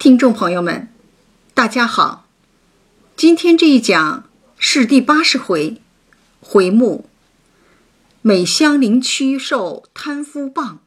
[0.00, 0.88] 听众朋友们，
[1.52, 2.26] 大家好。
[3.18, 4.24] 今天这一讲
[4.56, 5.78] 是第八十回，
[6.40, 7.10] 回目
[8.22, 10.78] “美香林区受贪夫谤，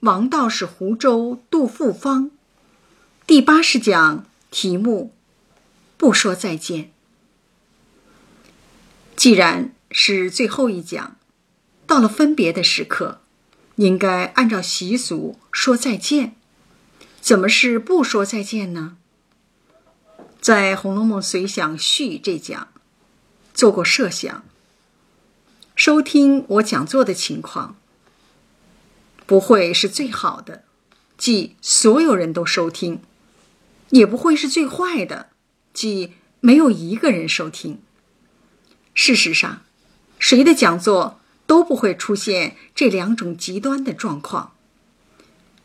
[0.00, 2.32] 王道士湖州杜复方”。
[3.26, 5.14] 第八十讲题目
[5.96, 6.92] “不说再见”。
[9.16, 11.16] 既然是最后一讲，
[11.86, 13.22] 到了分别的时刻，
[13.76, 16.36] 应该按照习俗说再见。
[17.24, 18.98] 怎么是不说再见呢？
[20.42, 22.68] 在《红楼梦随想序》这讲
[23.54, 24.44] 做过设想，
[25.74, 27.78] 收听我讲座的情况
[29.24, 30.64] 不会是最好的，
[31.16, 32.98] 即所有人都收听；
[33.88, 35.30] 也不会是最坏的，
[35.72, 37.80] 即没有一个人收听。
[38.92, 39.62] 事实上，
[40.18, 44.54] 谁的讲座都不会出现这两种极端的状况。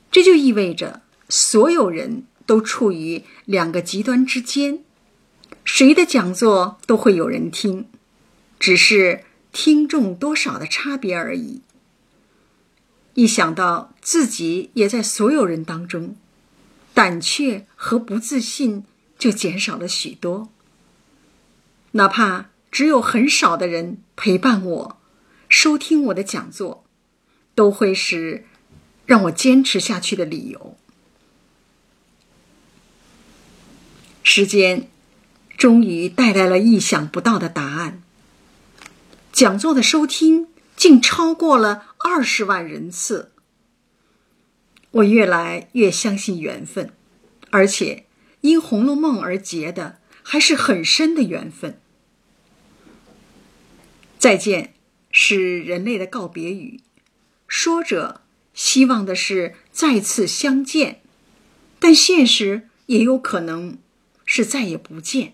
[0.09, 1.02] 这就意味着。
[1.29, 4.83] 所有人都处于两个极端之间，
[5.63, 7.86] 谁的讲座都会有人听，
[8.59, 11.61] 只是听众多少的差别而已。
[13.13, 16.16] 一想到自己也在所有人当中，
[16.94, 18.86] 胆怯和不自信
[19.17, 20.49] 就减少了许多。
[21.91, 24.97] 哪怕只有很少的人陪伴我，
[25.47, 26.86] 收听我的讲座，
[27.53, 28.45] 都会是
[29.05, 30.77] 让我坚持下去的理由。
[34.31, 34.88] 时间
[35.58, 38.03] 终于带来了意想不到的答案。
[39.33, 43.31] 讲座的收听竟超过了二十万人次。
[44.91, 46.94] 我越来越相信缘分，
[47.49, 48.05] 而且
[48.41, 51.81] 因《红楼梦》而结的还是很深的缘分。
[54.19, 54.75] 再见
[55.09, 56.81] 是人类的告别语，
[57.47, 58.21] 说者
[58.53, 61.02] 希望的是再次相见，
[61.80, 63.80] 但现实也有可能。
[64.31, 65.33] 是再也不见，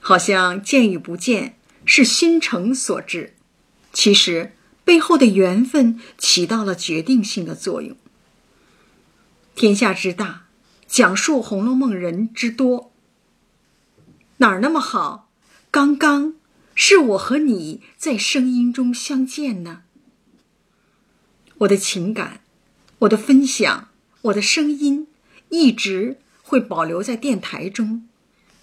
[0.00, 3.34] 好像见与不见是心诚所致，
[3.92, 4.52] 其实
[4.86, 7.94] 背后的缘分起到了决定性的作用。
[9.54, 10.46] 天下之大，
[10.86, 12.90] 讲述《红楼梦》人之多，
[14.38, 15.30] 哪儿那么好？
[15.70, 16.36] 刚刚
[16.74, 19.82] 是我和你在声音中相见呢。
[21.58, 22.40] 我的情感，
[23.00, 23.90] 我的分享，
[24.22, 25.06] 我的声音，
[25.50, 26.16] 一直。
[26.50, 28.08] 会保留在电台中，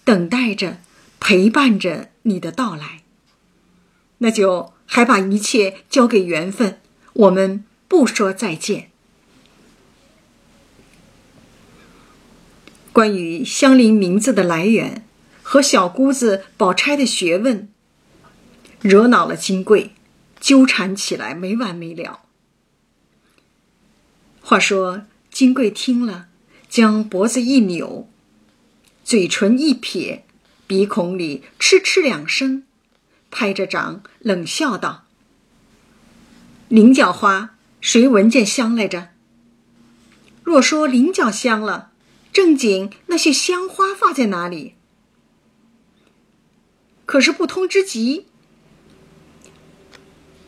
[0.04, 0.76] 等待着、
[1.18, 3.02] 陪伴着你的到来。
[4.18, 6.82] 那就还把一切交给缘分，
[7.14, 8.90] 我们不说再见。
[12.92, 15.06] 关于香菱名字的来源
[15.42, 17.70] 和小姑子宝钗的学问，
[18.82, 19.92] 惹恼了金贵，
[20.38, 22.20] 纠缠起来没完没了。
[24.42, 26.26] 话说金贵听了。
[26.68, 28.08] 将脖子一扭，
[29.02, 30.26] 嘴唇一撇，
[30.66, 32.64] 鼻孔里嗤嗤两声，
[33.30, 35.04] 拍着掌冷笑道
[36.68, 39.08] ：“菱角花谁闻见香来着？
[40.44, 41.90] 若说菱角香了，
[42.34, 44.74] 正经那些香花放在哪里？
[47.06, 48.26] 可是不通之极。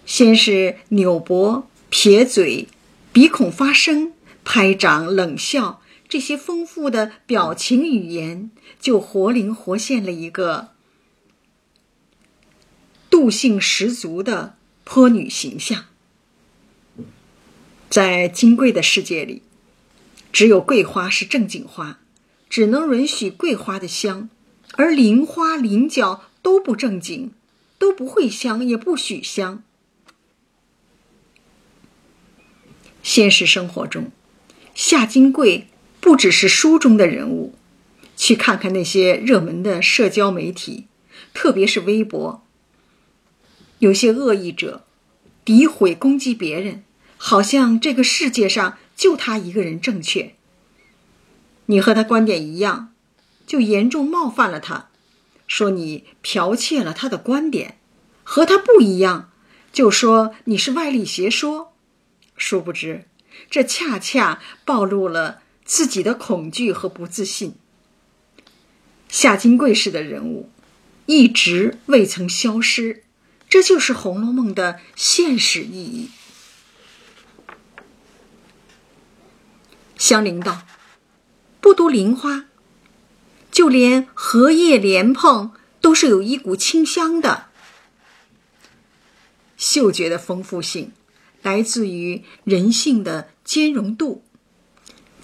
[0.04, 2.68] 先是扭脖、撇嘴，
[3.10, 4.12] 鼻孔发声，
[4.44, 5.79] 拍掌冷笑。”
[6.10, 8.50] 这些丰富的表情语言，
[8.80, 10.70] 就活灵活现了一个
[13.08, 15.84] 妒性十足的泼女形象。
[17.88, 19.42] 在金贵的世界里，
[20.32, 22.00] 只有桂花是正经花，
[22.48, 24.28] 只能允许桂花的香，
[24.72, 27.32] 而菱花、菱角都不正经，
[27.78, 29.62] 都不会香，也不许香。
[33.04, 34.10] 现实生活中，
[34.74, 35.68] 夏金贵。
[36.00, 37.54] 不只是书中的人物，
[38.16, 40.86] 去看看那些热门的社交媒体，
[41.34, 42.42] 特别是微博，
[43.78, 44.84] 有些恶意者
[45.44, 46.84] 诋毁攻击别人，
[47.16, 50.34] 好像这个世界上就他一个人正确。
[51.66, 52.92] 你和他观点一样，
[53.46, 54.88] 就严重冒犯了他，
[55.46, 57.74] 说你剽窃了他的观点；
[58.24, 59.30] 和他不一样，
[59.72, 61.74] 就说你是外力邪说。
[62.36, 63.04] 殊不知，
[63.50, 65.42] 这恰恰暴露了。
[65.70, 67.54] 自己的恐惧和不自信，
[69.08, 70.50] 夏金贵式的人物
[71.06, 73.04] 一直未曾消失，
[73.48, 76.10] 这就是《红楼梦》的现实意义。
[79.96, 80.62] 香菱道
[81.62, 82.46] ：“不读菱花，
[83.52, 87.46] 就连荷叶莲蓬都是有一股清香的。
[89.56, 90.90] 嗅觉的丰富性
[91.42, 94.24] 来自于人性的兼容度。”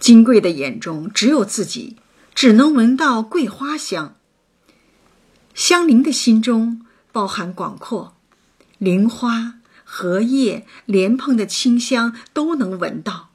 [0.06, 1.96] 金贵的眼中只有自己，
[2.32, 4.14] 只能闻到桂花香。
[5.52, 8.16] 香菱的心中包含广阔，
[8.78, 13.30] 菱花、荷叶、莲蓬的清香都能闻到。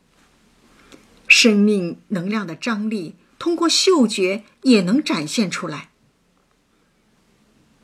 [1.28, 5.90] 生命能量的张力，通过嗅觉也能展现出来。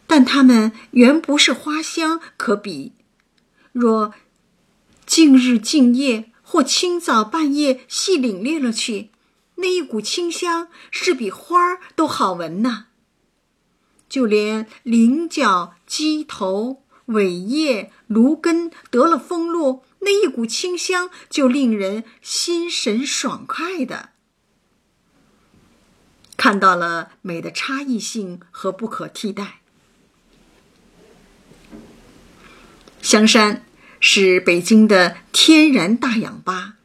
[0.07, 2.93] 但它们原不是花香可比。
[3.73, 4.13] 若
[5.05, 9.09] 近日静夜或清早半夜细领略了去，
[9.55, 12.85] 那一股清香是比花儿都好闻呢。
[14.07, 24.11] 就连菱角、鸡头、苇叶、芦根得了风露，那一股清香就令人心神爽快的。
[26.37, 29.59] 看到了美的差异性和不可替代。
[33.01, 33.66] 香山
[34.09, 36.75] 是北京的天然大氧吧，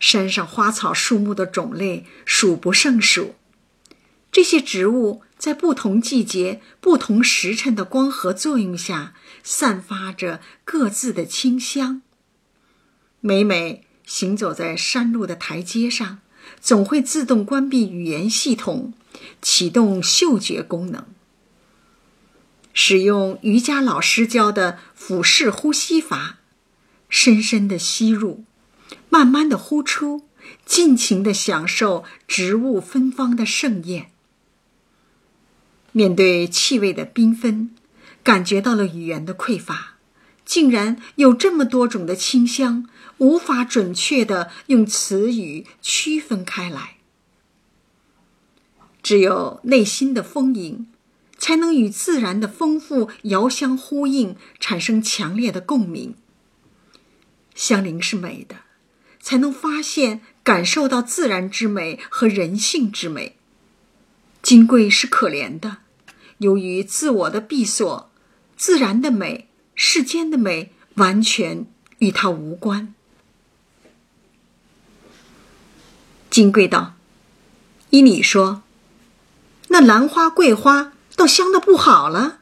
[0.00, 3.36] 山上花草树木的种类数不胜数，
[4.32, 5.22] 这些植物。
[5.38, 9.14] 在不同季节、不同时辰的光合作用下，
[9.44, 12.02] 散发着各自的清香。
[13.20, 16.18] 每每行走在山路的台阶上，
[16.60, 18.92] 总会自动关闭语言系统，
[19.40, 21.06] 启动嗅觉功能，
[22.72, 26.37] 使用瑜伽老师教的腹式呼吸法，
[27.08, 28.44] 深深的吸入，
[29.08, 30.22] 慢慢的呼出，
[30.64, 34.10] 尽情的享受植物芬芳的盛宴。
[35.92, 37.74] 面对气味的缤纷，
[38.22, 39.96] 感觉到了语言的匮乏，
[40.44, 46.98] 竟然有这么多种的清香，无法准确的用词语区分开来。
[49.02, 50.86] 只有内心的丰盈，
[51.38, 56.14] 才能与自然的丰富遥相呼应，产生强烈的共鸣。
[57.58, 58.54] 香菱是美的，
[59.20, 63.36] 才能发现、感受到自然之美和人性之美。
[64.40, 65.78] 金贵是可怜的。
[66.38, 68.08] 由于自我的闭锁，
[68.56, 71.66] 自然的美、世间的美完全
[71.98, 72.94] 与他无关。
[76.30, 76.94] 金贵道
[77.90, 78.62] ：“依你说，
[79.66, 82.38] 那兰花、桂花倒香的不好了。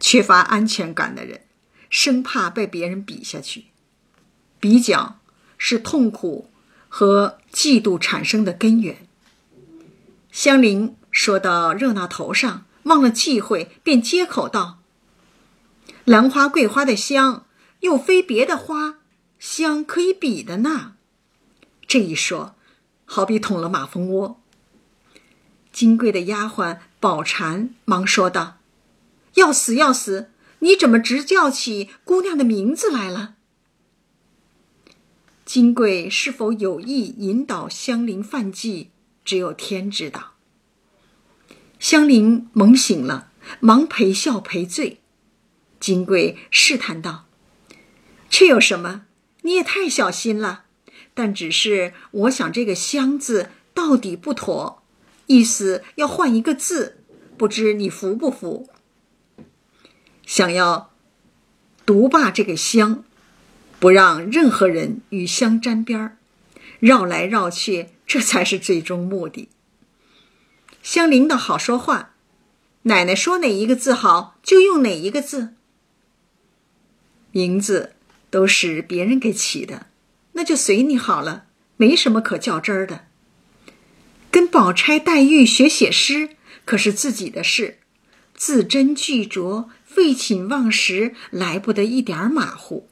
[0.00, 1.42] 缺乏安全感的人，
[1.90, 3.66] 生怕被别人比下去。
[4.60, 5.18] 比较
[5.56, 6.50] 是痛苦
[6.88, 9.06] 和嫉妒产生的根源。”
[10.32, 10.94] 香菱。
[11.10, 14.78] 说到热闹头上，忘了忌讳，便接口道
[16.04, 17.46] ：“兰花、桂花的香，
[17.80, 18.98] 又非别的花
[19.38, 20.92] 香可以比的呢。”
[21.88, 22.54] 这一说，
[23.06, 24.38] 好比捅了马蜂窝。
[25.72, 28.58] 金贵的丫鬟宝蟾忙说道
[29.34, 30.30] ：“要死要死！
[30.60, 33.34] 你怎么直叫起姑娘的名字来了？”
[35.44, 38.90] 金贵是否有意引导香菱犯忌，
[39.24, 40.34] 只有天知道。
[41.78, 45.00] 香菱猛醒了，忙陪笑赔罪。
[45.80, 47.26] 金贵试探道
[48.28, 49.06] ：“这有什么？
[49.42, 50.64] 你也太小心了。
[51.14, 54.82] 但只是我想，这个‘香’字到底不妥，
[55.26, 56.98] 意思要换一个字，
[57.38, 58.68] 不知你服不服？
[60.28, 60.90] 想要
[61.86, 63.02] 独霸这个香，
[63.80, 66.18] 不让任何人与香沾边儿，
[66.80, 69.48] 绕来绕去，这才是最终目的。”
[70.84, 72.10] 香菱的好说话，
[72.82, 75.54] 奶奶说哪一个字好，就用哪一个字。
[77.32, 77.94] 名字
[78.28, 79.86] 都是别人给起的，
[80.32, 81.46] 那就随你好了，
[81.78, 83.06] 没什么可较真儿的。
[84.30, 86.36] 跟宝钗、黛玉学写诗，
[86.66, 87.78] 可是自己的事，
[88.34, 92.88] 字斟句酌，废寝忘食，来不得一点马虎。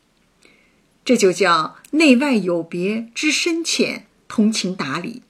[1.05, 5.23] 这就叫内外有别知深浅，通情达理。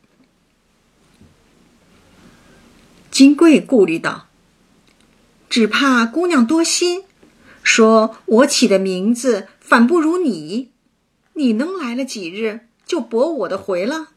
[3.10, 4.28] 金贵顾虑道
[5.50, 7.04] ：“只怕姑娘多心，
[7.62, 10.70] 说我起的名字反不如你，
[11.34, 14.12] 你能来了几日就驳我的回了？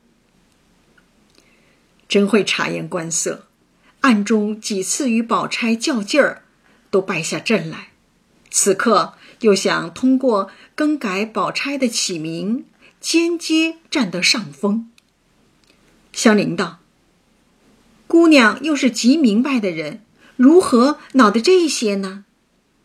[2.07, 3.47] 真会察言观色，
[3.99, 6.45] 暗中几次与宝钗较劲儿，
[6.89, 7.89] 都败下阵来。
[8.51, 12.65] 此刻又想通过更改宝钗的起名，
[12.99, 14.89] 间接占得上风。”
[16.11, 16.79] 香菱道。
[18.07, 20.03] 姑娘又是极明白的人，
[20.35, 22.25] 如何恼得这些呢？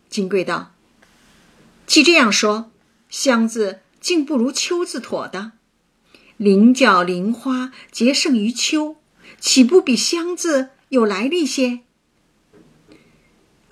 [0.07, 0.73] 金贵道
[1.87, 2.69] ：“既这样说，
[3.09, 5.53] 香字竟不如秋字妥的。
[6.37, 8.97] 菱角、菱花皆胜于秋，
[9.39, 11.79] 岂不比香字有来历些？”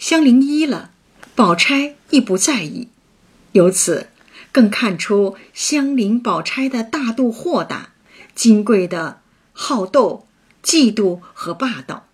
[0.03, 0.91] 香菱依了，
[1.33, 2.89] 宝钗亦不在意，
[3.53, 4.09] 由此
[4.51, 7.93] 更看出香菱、宝钗的大度豁达，
[8.35, 9.21] 金贵的
[9.53, 10.27] 好斗、
[10.61, 12.09] 嫉妒和霸道。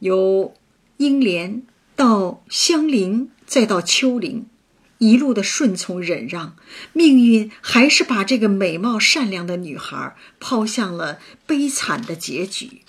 [0.00, 0.54] 由
[0.96, 1.62] 英莲
[1.94, 4.46] 到香菱，再到秋菱，
[4.98, 6.56] 一路的顺从忍让，
[6.92, 12.82] 命运还是把这个美貌善良的女孩抛向了悲惨的结局。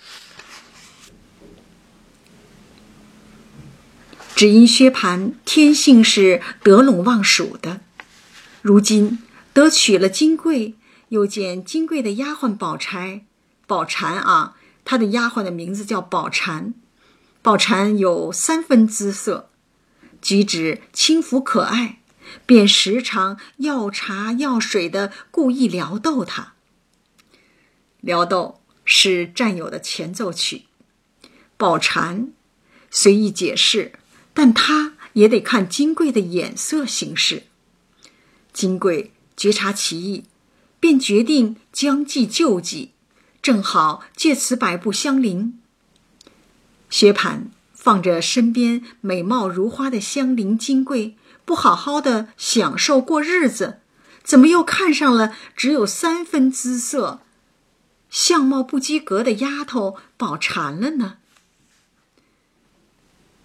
[4.38, 7.82] 只因薛蟠天性是得陇望蜀的，
[8.62, 9.17] 如今
[9.51, 10.75] 得娶了金贵，
[11.10, 13.24] 又见金贵的丫鬟宝钗，
[13.65, 16.75] 宝蟾啊，她的丫鬟的名字叫宝蟾，
[17.41, 19.50] 宝蟾有三分姿色，
[20.22, 21.98] 举止轻浮可爱，
[22.46, 26.53] 便时常要茶要水的故意撩逗她。
[28.01, 30.65] 撩逗是战友的前奏曲，
[31.58, 32.27] 宝蟾
[32.91, 33.94] 随意解释。
[34.38, 37.48] 但他也得看金贵的眼色行事。
[38.53, 40.25] 金贵觉察其意，
[40.79, 42.91] 便决定将计就计，
[43.41, 45.58] 正好借此摆布香菱。
[46.88, 53.79] 薛蟠放着身边美貌如花的香菱金贵，不好好的享受过日子，
[54.24, 57.22] 怎么又看上了只有三分姿色、
[58.12, 61.17] 相貌不及格的丫头宝蟾了呢？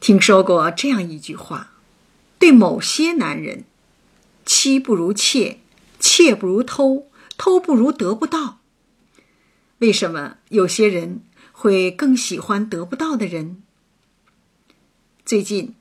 [0.02, 1.74] 听说过这样一句话：
[2.40, 3.62] 对某些男人，
[4.44, 5.60] 妻不如妾，
[6.00, 7.06] 妾不如偷，
[7.38, 8.58] 偷不如得不到。
[9.78, 13.62] 为什么有些人会更喜欢得不到的人？
[15.24, 15.76] 最近，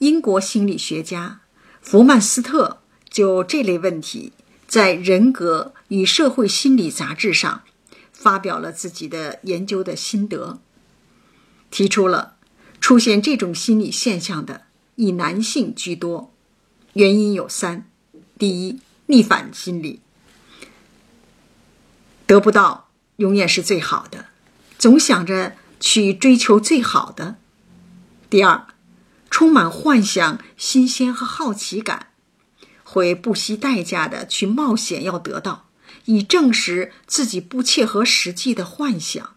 [0.00, 1.40] 英国心理学家
[1.80, 4.34] 弗曼斯特就这类问题，
[4.66, 7.62] 在《人格与社会心理》杂志上
[8.12, 10.60] 发表了自己的研究的心得，
[11.70, 12.31] 提出了。
[12.82, 14.62] 出现这种心理现象的
[14.96, 16.34] 以男性居多，
[16.94, 17.88] 原因有三：
[18.36, 20.00] 第一，逆反心理，
[22.26, 24.26] 得不到永远是最好的，
[24.78, 27.36] 总想着去追求最好的；
[28.28, 28.66] 第二，
[29.30, 32.08] 充满幻想、新鲜和好奇感，
[32.82, 35.68] 会不惜代价的去冒险要得到，
[36.06, 39.36] 以证实自己不切合实际的幻想；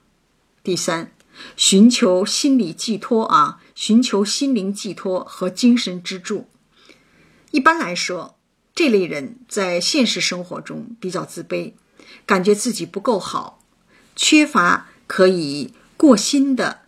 [0.64, 1.12] 第三。
[1.56, 6.48] 寻求心理寄托啊，寻求心灵寄托和精神支柱。
[7.52, 8.38] 一般来说，
[8.74, 11.74] 这类人在现实生活中比较自卑，
[12.26, 13.64] 感觉自己不够好，
[14.16, 16.82] 缺乏可以过心的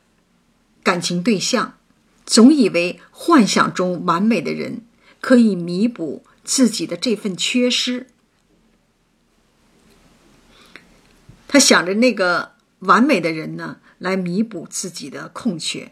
[0.84, 1.78] 感情对象，
[2.26, 4.86] 总以为幻想中完美的人
[5.22, 8.08] 可以弥补自己的这份缺失。
[11.48, 13.78] 他想着那个完美的人呢？
[14.00, 15.92] 来弥补自己的空缺，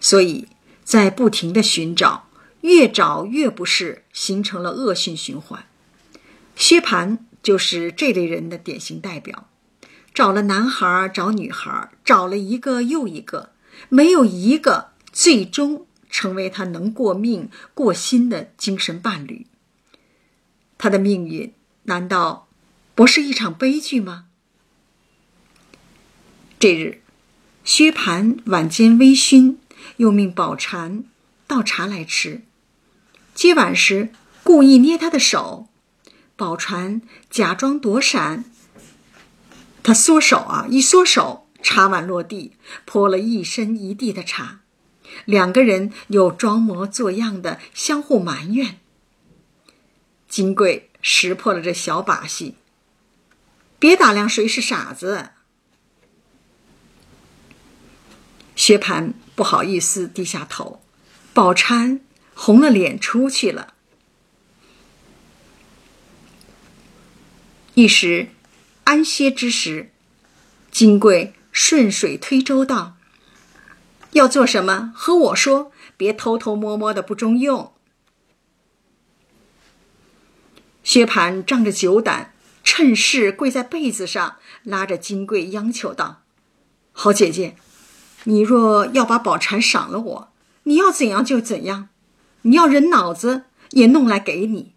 [0.00, 0.48] 所以
[0.82, 2.28] 在不停的寻找，
[2.62, 5.66] 越找越不是，形成了恶性循环。
[6.56, 9.48] 薛蟠就是这类人的典型代表，
[10.12, 13.52] 找了男孩，找女孩，找了一个又一个，
[13.88, 19.46] 没有一个最终成为他能过命、过心的精神伴侣。
[20.76, 21.52] 他的命运
[21.84, 22.48] 难道
[22.94, 24.26] 不是一场悲剧吗？
[26.58, 26.99] 这日。
[27.72, 29.54] 薛蟠晚间微醺，
[29.98, 31.04] 又命宝蟾
[31.46, 32.42] 倒茶来吃。
[33.32, 34.10] 接碗时
[34.42, 35.68] 故意捏他的手，
[36.34, 38.44] 宝蟾假装躲闪，
[39.84, 44.62] 他缩手啊，一缩手，茶碗落地，泼了一身一地的茶。
[45.24, 48.80] 两个人又装模作样的相互埋怨。
[50.28, 52.56] 金贵识破了这小把戏，
[53.78, 55.30] 别打量谁是傻子。
[58.60, 60.82] 薛蟠不好意思低下头，
[61.32, 61.98] 宝钗
[62.34, 63.72] 红了脸出去了。
[67.72, 68.28] 一时
[68.84, 69.90] 安歇之时，
[70.70, 72.98] 金贵顺水推舟道
[74.12, 77.72] ：“要做什么，和我说，别偷偷摸摸的不中用。”
[80.84, 86.24] 薛蟠仗着酒胆，趁势跪在被子上，拉着金贵央求道
[86.92, 87.56] ：“好姐姐。”
[88.24, 90.32] 你若要把宝蟾赏了我，
[90.64, 91.88] 你要怎样就怎样，
[92.42, 94.72] 你要人脑子也弄来给你。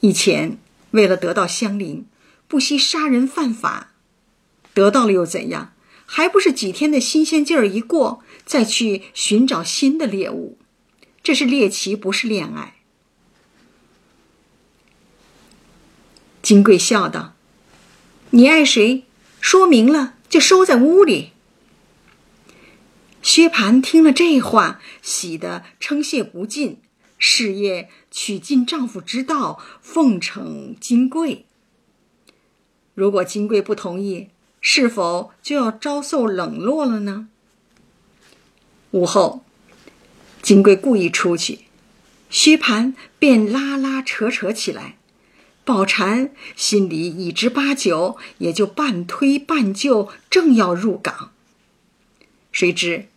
[0.00, 0.58] 以前
[0.90, 2.06] 为了得到香菱，
[2.46, 3.92] 不惜杀人犯法，
[4.74, 5.72] 得到了又怎样？
[6.08, 10.56] 还不是几天的新鲜劲儿一过，再去寻找新的猎物。
[11.22, 12.76] 这是猎奇，不是恋爱。
[16.42, 17.34] 金贵笑道
[18.30, 19.04] ：“你爱谁？
[19.40, 21.32] 说明了就收在屋里。”
[23.26, 26.78] 薛蟠听了这话，喜得称谢不尽，
[27.18, 31.44] 事业取尽丈夫之道，奉承金贵。
[32.94, 34.28] 如果金贵不同意，
[34.60, 37.26] 是否就要遭受冷落了呢？
[38.92, 39.42] 午后，
[40.40, 41.62] 金贵故意出去，
[42.30, 44.98] 薛蟠便拉拉扯扯起来。
[45.64, 51.32] 宝蟾心里已知八九，也就半推半就，正要入港。
[52.52, 53.08] 谁知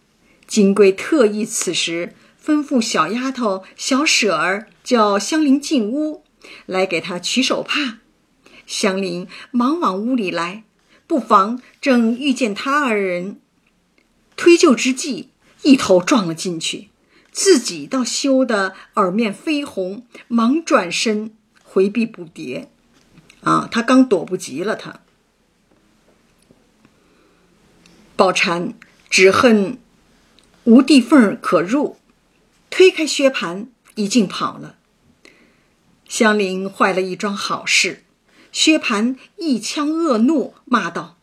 [0.49, 6.23] 金贵特意此时吩咐小丫头小舍儿叫香菱进屋
[6.65, 7.99] 来给她取手帕。
[8.65, 10.63] 香菱忙往屋里来，
[11.05, 13.39] 不妨正遇见他二人
[14.35, 15.29] 推就之际，
[15.61, 16.89] 一头撞了进去，
[17.31, 21.35] 自己倒羞得耳面绯红，忙转身。
[21.71, 22.65] 回避不迭，
[23.41, 23.69] 啊！
[23.71, 25.01] 他刚躲不及了，他
[28.15, 28.73] 宝蟾
[29.07, 29.77] 只恨
[30.69, 31.97] 无地缝可入，
[32.69, 34.75] 推开薛蟠，一径跑了。
[36.07, 38.03] 香菱坏了一桩好事，
[38.51, 41.17] 薛蟠一腔恶怒，骂道：“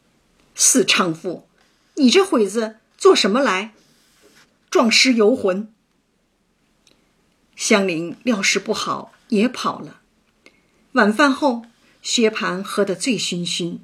[0.57, 1.47] 死娼妇，
[1.95, 3.73] 你这会子做什么来？
[4.69, 5.73] 撞尸游魂！”
[7.55, 10.01] 香菱料事不好，也跑了。
[10.95, 11.67] 晚饭后，
[12.03, 13.79] 薛蟠喝得醉醺醺，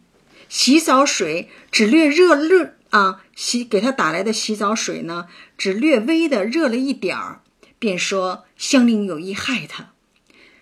[0.49, 5.27] 洗澡水只略热热啊，洗给他打来的洗澡水呢，
[5.59, 7.41] 只略微的热了一点儿，
[7.79, 9.93] 便说香菱有意害他，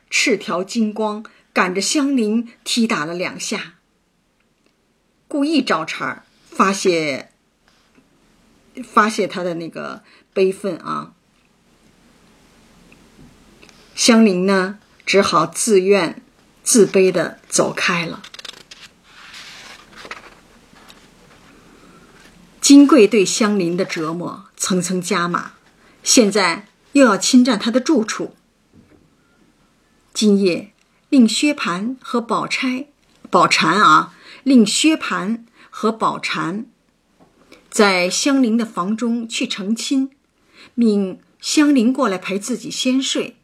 [0.09, 3.75] 赤条金光赶着香菱踢打了两下，
[5.29, 7.31] 故意找茬儿发泄
[8.85, 11.13] 发泄他的那个悲愤啊。
[13.95, 16.23] 香菱呢，只好自愿。
[16.63, 18.23] 自卑的走开了。
[22.71, 25.55] 金贵对香菱的折磨层层加码，
[26.05, 28.37] 现在又要侵占他的住处。
[30.15, 30.73] 今夜
[31.09, 32.87] 令薛蟠和宝钗、
[33.29, 36.67] 宝蟾啊，令薛蟠和宝蟾
[37.69, 40.13] 在香菱的房中去成亲，
[40.77, 43.39] 命香菱过来陪自己先睡。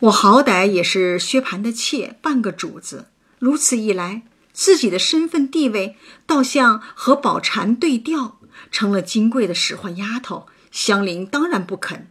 [0.00, 3.06] 我好歹也是薛蟠的妾，半个主子。
[3.38, 4.22] 如此一来，
[4.58, 8.40] 自己的身份地位倒像和宝蟾对调，
[8.72, 10.48] 成了金贵的使唤丫头。
[10.72, 12.10] 香菱当然不肯。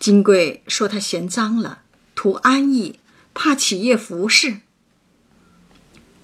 [0.00, 1.82] 金贵说她嫌脏了，
[2.16, 2.98] 图安逸，
[3.34, 4.62] 怕起夜服侍。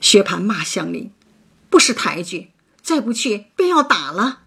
[0.01, 1.12] 薛蟠骂香菱，
[1.70, 2.51] 不识抬举，
[2.83, 4.40] 再不去便要打了。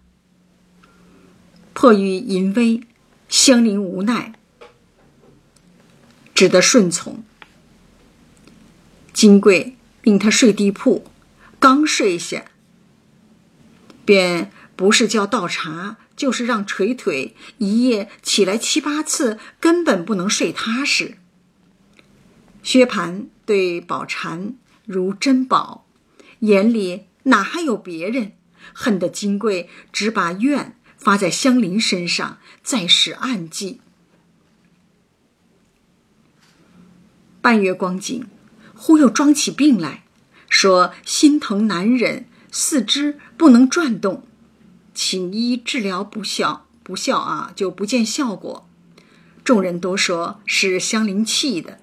[1.72, 2.82] 迫于淫威，
[3.30, 4.34] 香菱无奈。
[6.34, 7.24] 只得顺从。
[9.14, 9.76] 金贵
[10.08, 11.04] 命他睡地铺，
[11.60, 12.46] 刚睡下，
[14.06, 21.18] 便不是叫倒茶，就是让捶腿，一夜起来七八次，根本不能睡踏实。
[22.62, 24.54] 薛蟠对宝蟾
[24.86, 25.86] 如珍宝，
[26.38, 28.32] 眼里哪还有别人？
[28.72, 33.82] 恨得金贵只把怨发在香菱身上，再使暗计。
[37.42, 38.26] 半月光景，
[38.80, 40.04] 忽又装起病来，
[40.48, 44.22] 说心疼难忍，四肢不能转动，
[44.94, 48.68] 请医治疗不效，不效啊，就不见效果。
[49.42, 51.80] 众人都说是香菱气的。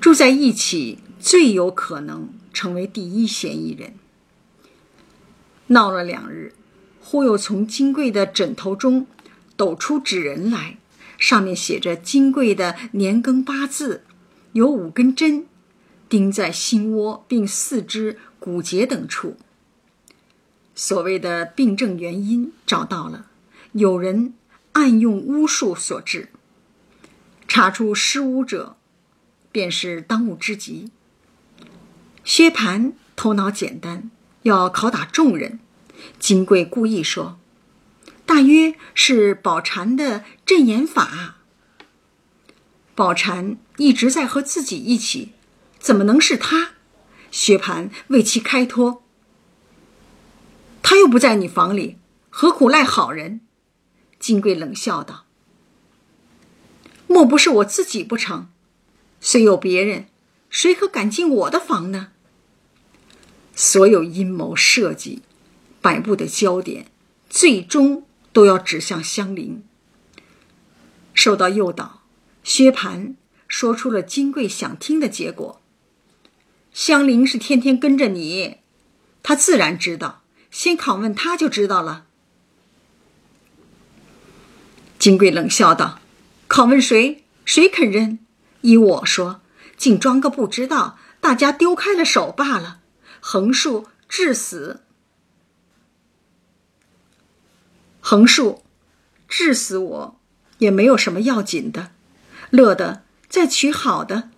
[0.00, 3.92] 住在一起，最有可能成为第一嫌疑人。
[5.66, 6.54] 闹了两日，
[7.00, 9.06] 忽又从金贵的枕头中
[9.56, 10.78] 抖出纸人来。
[11.18, 14.04] 上面写着金贵的年庚八字，
[14.54, 15.46] 有五根针
[16.08, 19.36] 钉在心窝，并四肢骨节等处。
[20.76, 23.26] 所谓的病症原因找到了，
[23.72, 24.34] 有人
[24.72, 26.28] 暗用巫术所致。
[27.48, 28.76] 查出施巫者，
[29.50, 30.92] 便是当务之急。
[32.22, 34.08] 薛蟠头脑简单，
[34.42, 35.58] 要拷打众人。
[36.20, 37.38] 金贵故意说。
[38.26, 41.36] 大约是宝蟾的镇眼法。
[42.94, 45.32] 宝蟾一直在和自己一起，
[45.78, 46.72] 怎么能是他？
[47.30, 49.02] 薛蟠为其开脱。
[50.82, 51.96] 他又不在你房里，
[52.30, 53.40] 何苦赖好人？
[54.18, 55.26] 金贵冷笑道
[57.06, 58.48] ：“莫不是我自己不成？
[59.20, 60.06] 虽有别人，
[60.48, 62.08] 谁可敢进我的房呢？”
[63.54, 65.22] 所有阴谋设计，
[65.80, 66.86] 摆布的焦点，
[67.28, 68.06] 最终。
[68.34, 69.62] 都要指向香菱。
[71.14, 72.02] 受到诱导，
[72.42, 73.14] 薛蟠
[73.56, 75.62] 说出了金贵想听的结果。
[76.72, 78.56] 香菱是天天跟着你，
[79.22, 80.24] 他自然知道。
[80.50, 82.06] 先拷问他就知道了。
[84.98, 86.00] 金贵冷笑道
[86.50, 87.22] ：“拷问谁？
[87.44, 88.18] 谁肯认？
[88.62, 89.40] 依我说，
[89.76, 92.80] 竟装个不知道，大家丢开了手罢了，
[93.20, 94.82] 横竖致死，
[98.00, 98.64] 横竖
[99.28, 100.20] 致死我
[100.58, 101.92] 也没有什么要紧的，
[102.50, 103.03] 乐得
[103.34, 104.30] 再娶好的。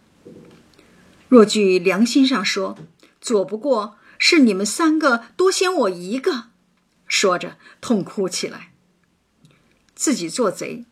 [1.28, 2.78] 若据良心上说，
[3.20, 6.44] 左不过是你们三个多先我一个。
[7.06, 8.72] 说着，痛哭起来。
[9.94, 10.86] 自己做贼，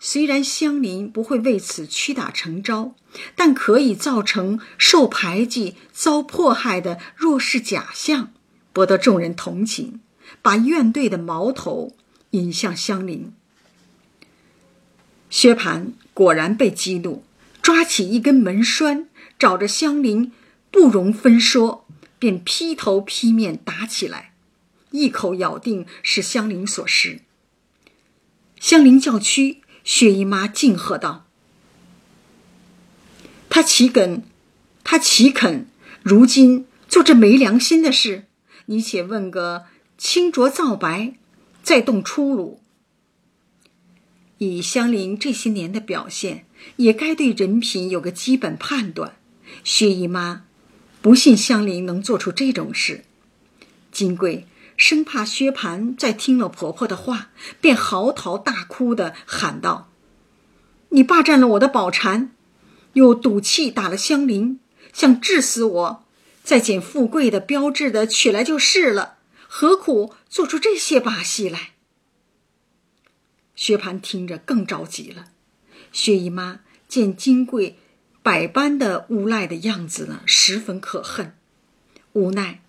[0.00, 2.94] 虽然乡邻不会为此屈打成招，
[3.36, 8.32] 但可以造成受排挤、遭迫害的弱势假象，
[8.72, 10.00] 博得众人同情，
[10.40, 11.94] 把怨怼的矛头
[12.30, 13.30] 引向乡邻。
[15.28, 17.22] 薛蟠果然被激怒，
[17.62, 20.32] 抓起一根门栓，找着香菱
[20.70, 21.86] 不容分说，
[22.18, 24.34] 便劈头劈面打起来，
[24.90, 27.20] 一口咬定是香菱所施。
[28.58, 31.26] 香菱叫屈，薛姨妈敬喝道
[33.48, 34.22] ：“他岂肯？
[34.82, 35.66] 他岂肯？
[36.02, 38.24] 如今做这没良心的事？
[38.66, 41.14] 你且问个清浊皂白，
[41.62, 42.60] 再动粗鲁。
[44.38, 46.46] 以香菱这些年的表现，
[46.76, 49.16] 也该对人品有个基本判断。
[49.64, 50.44] 薛姨妈
[51.00, 53.04] 不信香菱能做出这种事。
[53.90, 59.92] 金贵。”生怕薛蟠再听了婆婆的话，便嚎啕大哭的喊道
[60.88, 62.30] ：“你霸占了我的宝蟾，
[62.94, 64.58] 又赌气打了香菱，
[64.92, 66.04] 想治死我，
[66.42, 71.72] 再捡富贵的标志的取来就是了，何苦做出这些把戏来？”
[73.54, 75.26] 薛蟠听着更着急了。
[75.92, 77.76] 薛姨妈见金贵
[78.22, 81.34] 百般的无赖的样子呢，十分可恨，
[82.12, 82.62] 无奈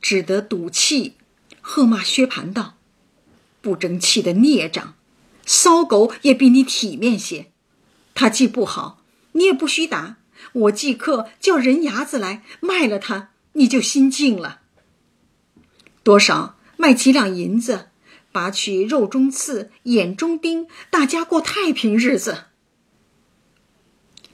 [0.00, 1.14] 只得赌气。
[1.62, 2.76] 喝骂薛蟠道
[3.60, 4.94] ：“不争气的孽障，
[5.44, 7.50] 骚狗也比你体面些。
[8.14, 9.02] 他既不好，
[9.32, 10.16] 你也不许打。
[10.52, 14.62] 我即刻叫人牙子来卖了他，你就心静了。
[16.02, 17.90] 多少卖几两银子，
[18.32, 22.44] 拔去肉中刺，眼中钉，大家过太平日子。”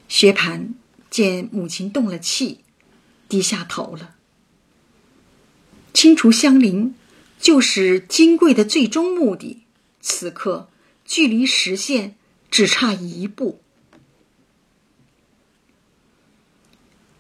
[0.09, 0.75] 薛蟠
[1.11, 2.61] 见母亲动了气，
[3.29, 4.17] 低下头了，
[5.93, 6.95] 清除香菱。
[7.39, 9.67] 就是金贵的最终目的，
[10.01, 10.71] 此刻
[11.05, 12.17] 距离实现
[12.51, 13.61] 只差一步。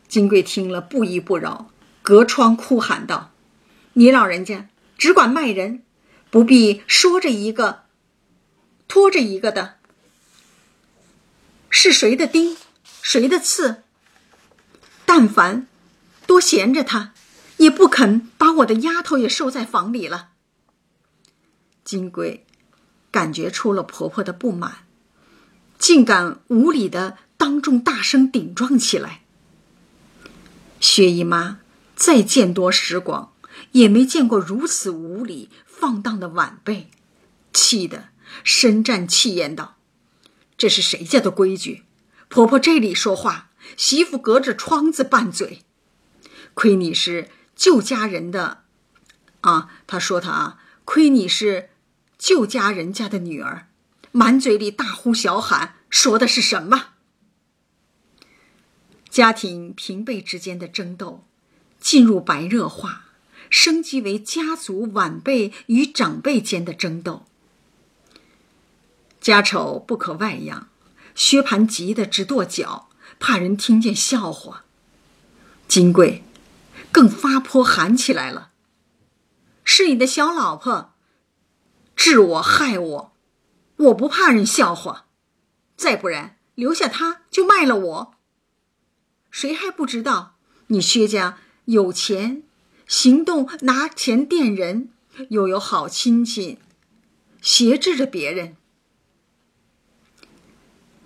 [0.08, 1.70] 金贵听了不依不饶，
[2.00, 3.30] 隔窗哭喊道
[3.92, 5.82] ：“你老人家只管卖人，
[6.30, 7.82] 不必说着一个，
[8.88, 9.76] 拖着一个的。
[11.68, 12.56] 是谁的钉，
[13.08, 13.84] 谁的刺？
[15.04, 15.68] 但凡
[16.26, 17.12] 多闲着他。”
[17.58, 20.28] 也不肯把我的丫头也收在房里了。
[21.84, 22.44] 金贵
[23.10, 24.84] 感觉出了婆婆的不满，
[25.78, 29.22] 竟敢无理的当众大声顶撞起来。
[30.80, 31.60] 薛姨妈
[31.94, 33.32] 再见多识广，
[33.72, 36.90] 也没见过如此无理放荡的晚辈，
[37.54, 38.10] 气得
[38.44, 39.78] 深战气焰道
[40.58, 41.84] ：“这是谁家的规矩？
[42.28, 45.62] 婆婆这里说话，媳妇隔着窗子拌嘴。
[46.54, 48.64] 亏你是。”旧家人的，
[49.40, 51.70] 啊，他说他啊，亏你是
[52.18, 53.68] 旧家人家的女儿，
[54.12, 56.88] 满嘴里大呼小喊，说的是什么？
[59.08, 61.24] 家庭平辈之间的争斗，
[61.80, 63.06] 进入白热化，
[63.48, 67.24] 升级为家族晚辈与长辈间的争斗。
[69.18, 70.68] 家丑不可外扬，
[71.16, 74.64] 薛蟠急得直跺脚，怕人听见笑话。
[75.66, 76.22] 金贵。
[76.92, 78.52] 更发泼喊起来了
[79.64, 80.94] ：“是你的小老婆，
[81.94, 83.12] 治我害我，
[83.76, 85.04] 我不怕人笑话。
[85.76, 88.14] 再不然，留下她就卖了我。
[89.30, 90.36] 谁还不知道
[90.68, 92.44] 你薛家有钱，
[92.86, 94.88] 行动拿钱垫人，
[95.28, 96.60] 又有好亲戚，
[97.42, 98.56] 挟制着别人。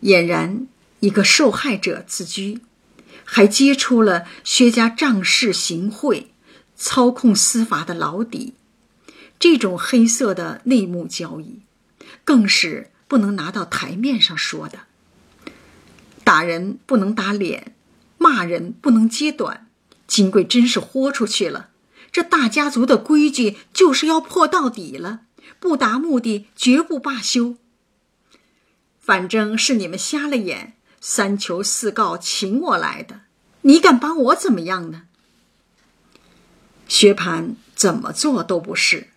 [0.03, 0.67] 俨然
[1.01, 2.61] 一个受害者自居。”
[3.33, 6.33] 还揭出了薛家仗势行贿、
[6.75, 8.55] 操控司法的老底，
[9.39, 11.61] 这种黑色的内幕交易，
[12.25, 14.81] 更是不能拿到台面上说的。
[16.25, 17.77] 打人不能打脸，
[18.19, 19.69] 骂人不能揭短。
[20.09, 21.69] 金贵真是豁出去了，
[22.11, 25.21] 这大家族的规矩就是要破到底了，
[25.61, 27.55] 不达目的绝不罢休。
[29.11, 30.75] 反正是你们瞎了眼。
[31.01, 33.23] 三求四告，请我来的，
[33.63, 35.03] 你敢把我怎么样呢？
[36.87, 39.09] 薛蟠怎么做都不是，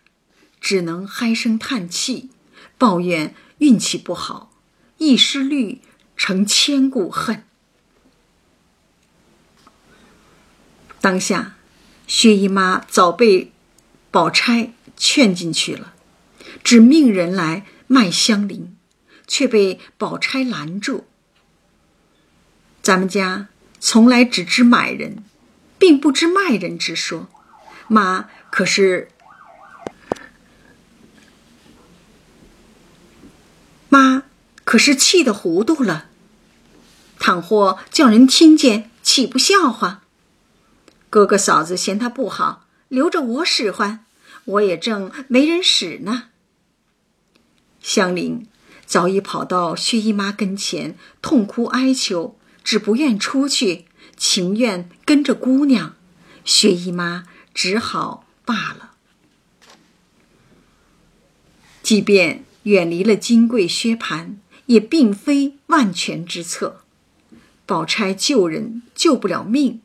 [0.59, 2.31] 只能唉声叹气，
[2.79, 4.51] 抱怨运气不好，
[4.97, 5.81] 一失律
[6.17, 7.43] 成千古恨。
[10.99, 11.55] 当下，
[12.07, 13.51] 薛姨妈早被
[14.09, 15.93] 宝钗劝进去了，
[16.63, 18.72] 只命人来卖香菱，
[19.27, 21.05] 却被宝钗拦住。
[22.81, 23.47] 咱们家
[23.79, 25.23] 从来只知买人，
[25.77, 27.29] 并不知卖人之说。
[27.87, 29.09] 妈可是，
[33.89, 34.23] 妈
[34.63, 36.09] 可是气得糊涂了。
[37.19, 40.01] 倘或叫人听见，岂不笑话？
[41.09, 44.05] 哥哥嫂子嫌他不好，留着我使唤，
[44.45, 46.29] 我也正没人使呢。
[47.81, 48.47] 香菱
[48.85, 52.37] 早已跑到薛姨妈跟前，痛哭哀求。
[52.63, 55.95] 只不愿出去，情愿跟着姑娘。
[56.45, 58.93] 薛姨妈只好罢了。
[61.81, 64.35] 即便远离了金贵薛蟠，
[64.67, 66.83] 也并非万全之策。
[67.65, 69.81] 宝钗救人救不了命，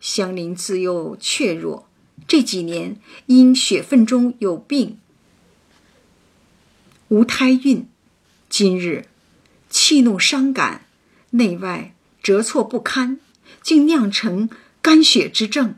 [0.00, 1.88] 香菱自幼怯弱，
[2.28, 4.98] 这几年因血分中有病，
[7.08, 7.88] 无胎孕，
[8.48, 9.06] 今日
[9.68, 10.86] 气怒伤感，
[11.30, 11.92] 内外。
[12.22, 13.20] 折挫不堪，
[13.62, 14.50] 竟酿成
[14.82, 15.76] 肝血之症，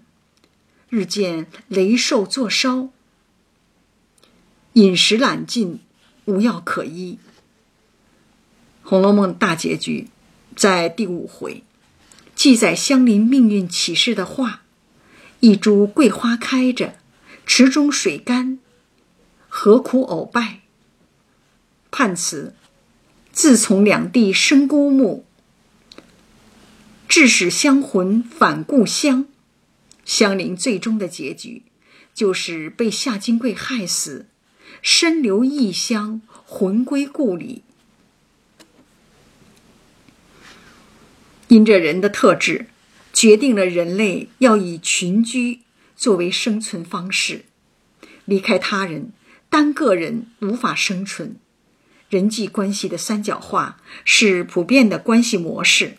[0.88, 2.88] 日渐雷瘦作烧，
[4.72, 5.80] 饮食懒进，
[6.24, 7.18] 无药可医。
[8.88, 10.08] 《红楼梦》大结局
[10.56, 11.62] 在第五回，
[12.34, 14.62] 记载香菱命运启示的话：
[15.40, 16.94] 一株桂花开着，
[17.44, 18.58] 池中水干，
[19.48, 20.60] 何苦偶败？
[21.90, 22.54] 判词：
[23.38, 25.24] 自从两地生孤木。
[27.06, 29.28] 致使香魂返故乡，
[30.04, 31.62] 香菱最终的结局
[32.12, 34.26] 就是被夏金桂害死，
[34.82, 37.62] 身留异乡，魂归故里。
[41.46, 42.66] 因这人的特质，
[43.12, 45.60] 决定了人类要以群居
[45.94, 47.44] 作为生存方式，
[48.24, 49.12] 离开他人，
[49.48, 51.36] 单个人无法生存。
[52.08, 55.98] 人际关系的三角化是普遍的关系模式。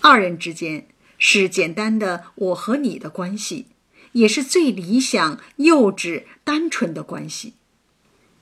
[0.00, 0.86] 二人之间
[1.18, 3.66] 是简单的我和你的关系，
[4.12, 7.54] 也是最理想、幼稚、单纯的关系。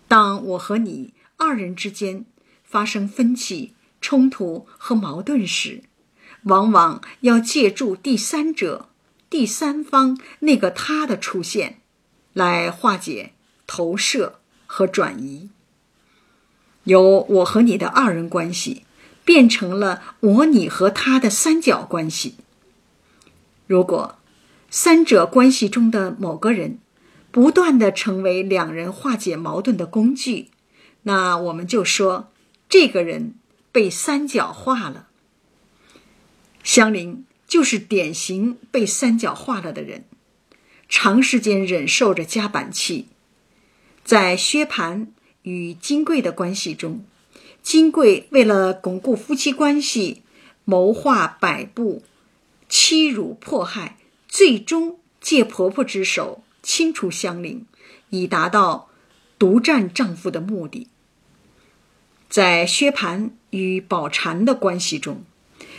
[0.07, 2.27] 当我和你二人之间
[2.63, 5.85] 发生分歧、冲突和矛盾时，
[6.43, 8.91] 往往要借助第三者、
[9.31, 11.81] 第三方那个他的出现，
[12.35, 13.33] 来化解、
[13.67, 15.49] 投射和转移。
[16.85, 18.85] 由我和你的二人关系。
[19.27, 22.35] 变成了我、你和他的三角关系。
[23.67, 24.19] 如果
[24.69, 26.79] 三者关系中的某个人
[27.31, 30.51] 不断的成为两人化解矛盾的工具，
[31.05, 32.31] 那我们就说
[32.69, 33.33] 这个人
[33.73, 35.09] 被三角化了。
[36.63, 40.05] 香菱就是典型被三角化了的人，
[40.87, 43.09] 长时间忍受着夹板气，
[44.05, 45.07] 在薛蟠
[45.45, 47.05] 与金贵的关系中。
[47.63, 50.23] 金贵为了巩固夫妻关系，
[50.67, 52.03] 谋划摆布，
[52.69, 53.97] 欺辱迫害，
[54.29, 57.65] 最终借婆婆之手清除香菱，
[58.11, 58.91] 以达到
[59.39, 60.89] 独占丈夫的目的。
[62.29, 65.25] 在薛蟠与宝蟾的关系中，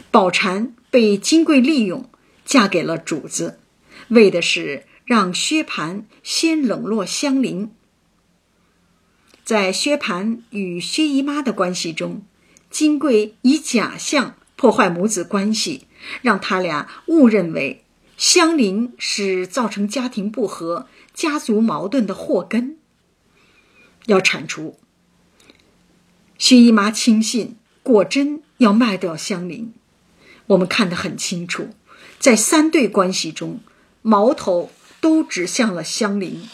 [0.09, 2.09] 宝蟾被金贵利用，
[2.45, 3.59] 嫁给了主子，
[4.07, 7.71] 为的是让薛蟠先冷落香菱。
[9.45, 12.23] 在薛蟠与薛姨妈的关系中，
[12.71, 15.85] 金贵以假象破坏母子关系，
[16.23, 17.83] 让他俩误认为
[18.17, 22.79] 香菱是造成家庭不和、家族矛盾的祸根。
[24.07, 24.79] 要铲除，
[26.39, 29.71] 薛姨妈轻信，果真要卖掉香菱。
[30.47, 31.69] 我们看得很清楚，
[32.17, 33.59] 在三对关系中，
[34.01, 36.49] 矛头都指向了香菱。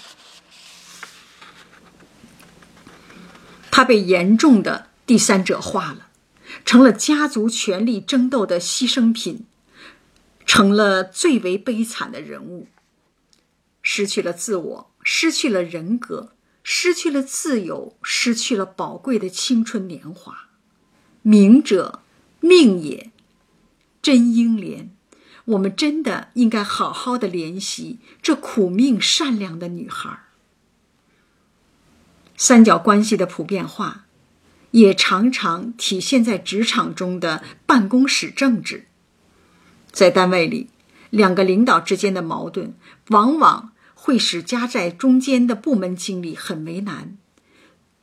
[3.72, 6.10] 他被严重的第三者化了，
[6.64, 9.46] 成了家族权力争斗的牺牲品，
[10.46, 12.68] 成了最为悲惨的人物。
[13.82, 20.50] 失去了自我，失去了人格，失去了自由，失去了宝贵的青春年华。
[21.24, 22.02] 明者，
[22.40, 23.12] 命也。
[24.02, 24.90] 真英莲，
[25.46, 30.24] 我们真的应该好好的怜惜这苦命善良的女孩儿。
[32.44, 34.06] 三角关系的普遍化，
[34.72, 38.88] 也常常体现在职场中的办公室政治。
[39.92, 40.68] 在单位里，
[41.12, 42.74] 两个领导之间的矛盾，
[43.10, 47.16] 往往会使夹在中间的部门经理很为难，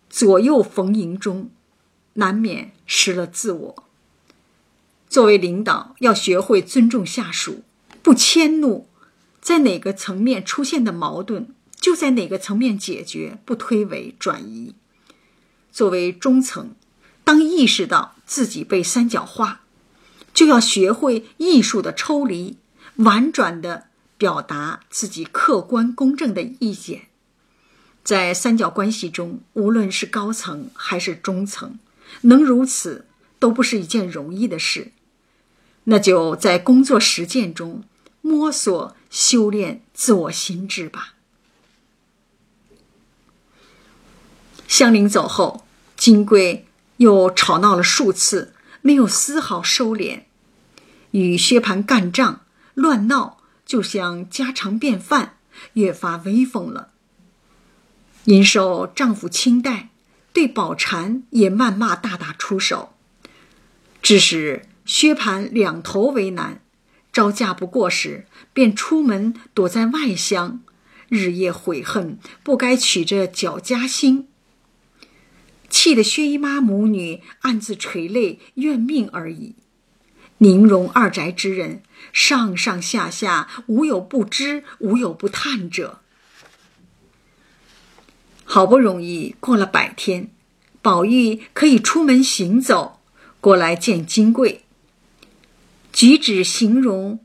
[0.09, 1.51] 左右逢迎中，
[2.13, 3.85] 难免失了自我。
[5.09, 7.65] 作为领导，要学会尊重下属，
[8.05, 8.87] 不迁怒，
[9.41, 14.75] 在哪个层面出现的矛盾，就在哪个层面解决，不推诿转移。
[15.71, 16.75] 作为中层，
[17.25, 19.63] 当意识到自己被三角化，
[20.35, 22.57] 就要学会艺术的抽离，
[22.97, 23.87] 婉转的
[24.17, 27.03] 表达自己客观公正的意见。
[28.03, 31.79] 在三角关系中，无论是高层还是中层，
[32.23, 33.07] 能如此
[33.39, 34.93] 都不是一件容易的事。
[35.85, 37.85] 那就在工作实践中
[38.21, 41.15] 摸索修炼自我心智吧。
[44.69, 45.65] 香菱走后，
[45.97, 46.67] 金贵
[46.99, 48.53] 又吵闹了数次，
[48.83, 50.21] 没有丝毫收敛，
[51.13, 52.43] 与薛蟠干仗、
[52.75, 55.37] 乱闹，就像家常便饭，
[55.73, 56.91] 越发威风了。
[58.25, 59.89] 因受丈夫轻待，
[60.35, 62.93] 对宝蟾也谩骂，大打出手，
[64.03, 66.61] 致使薛蟠两头为难。
[67.11, 70.61] 招架不过时，便出门躲在外乡，
[71.09, 74.29] 日夜悔恨不该娶这脚家兴，
[75.71, 79.55] 气得薛姨妈母女暗自垂泪怨命而已。
[80.39, 86.01] 宁荣二宅之人，上上下下无有不知，无有不叹者。
[88.45, 90.31] 好不容易过了百天，
[90.81, 93.01] 宝玉可以出门行走，
[93.41, 94.63] 过来见金贵。
[95.93, 97.19] 举止形容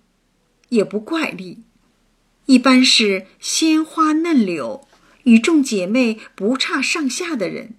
[0.69, 1.59] 也不怪丽，
[2.47, 4.87] 一般是鲜花嫩柳，
[5.23, 7.75] 与众姐妹不差上下的人，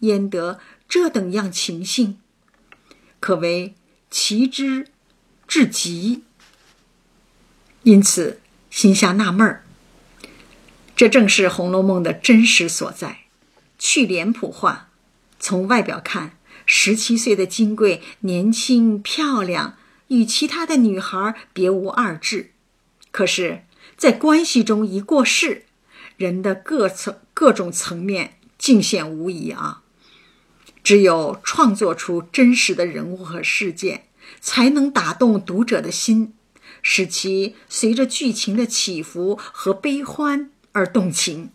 [0.00, 2.18] 焉得这等样情性？
[3.20, 3.74] 可谓
[4.10, 4.88] 奇之
[5.46, 6.22] 至极。
[7.82, 9.64] 因此心下纳闷儿。
[10.94, 13.20] 这正是《红楼梦》的真实所在。
[13.78, 14.88] 去脸谱化，
[15.38, 19.76] 从外表看，十七岁的金贵年轻漂亮，
[20.08, 22.50] 与其他的女孩别无二致。
[23.12, 23.62] 可是，
[23.96, 25.66] 在关系中一过世，
[26.16, 29.84] 人的各层各种层面尽显无疑啊！
[30.88, 34.06] 只有创作出真实的人物和事件，
[34.40, 36.32] 才能打动读者的心，
[36.80, 40.50] 使其随着剧情的起伏和悲欢。
[40.72, 41.50] 而动情。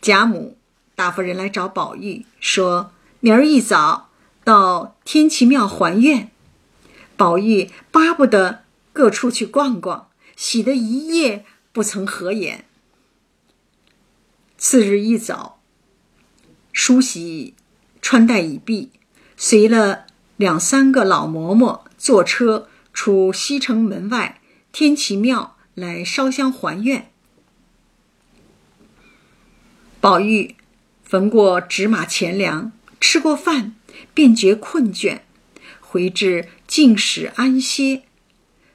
[0.00, 0.56] 贾母、
[0.94, 4.08] 大夫人来找宝玉，说明儿一早
[4.42, 6.30] 到天齐庙还愿。
[7.18, 8.64] 宝玉巴不得
[8.94, 12.64] 各处去逛逛，喜得一夜不曾合眼。
[14.56, 15.57] 次日一早，
[16.80, 17.54] 梳洗
[18.00, 18.90] 穿戴已毕，
[19.36, 25.56] 随了两三个老嬷嬷坐车出西城门外天齐庙。
[25.74, 27.08] 来烧香还愿。
[30.00, 30.56] 宝玉
[31.04, 33.76] 焚过纸马钱粮，吃过饭，
[34.12, 35.20] 便觉困倦，
[35.78, 38.02] 回至静室安歇。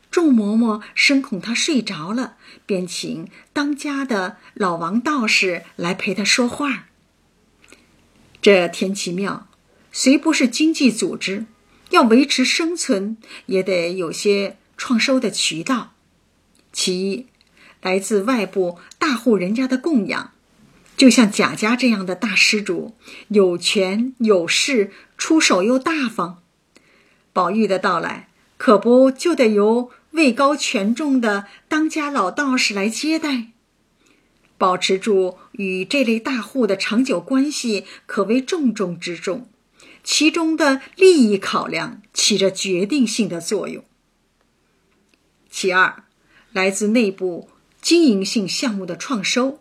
[0.09, 6.85] 众嬷嬷深恐他睡着了，便请当家的老王道士来陪他说话。
[8.43, 9.47] 这天齐庙
[9.93, 11.45] 虽不是经济组织，
[11.91, 15.93] 要维持生存，也得有些创收的渠道。
[16.73, 17.27] 其一，
[17.81, 20.33] 来自外部大户人家的供养，
[20.97, 22.93] 就像贾家这样的大施主，
[23.29, 26.43] 有权有势，出手又大方。
[27.31, 28.27] 宝玉的到来，
[28.57, 33.52] 可不就得由位高权重的当家老道士来接待？
[34.63, 39.49] 保持住与这类大户的长久关系，可谓重中之重，
[40.05, 43.83] 其中的利益考量起着决定性的作用。
[45.51, 46.05] 其二。
[46.53, 47.49] 来自内部
[47.81, 49.59] 经营性项目的创收。